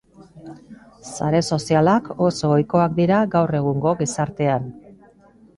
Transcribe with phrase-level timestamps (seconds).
[1.11, 4.71] Sare sozialak oso ohikoak dira gaur egungo gizartean.